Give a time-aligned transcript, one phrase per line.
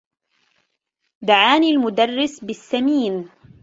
[1.21, 3.29] دعاني المدرّس بالسّمين.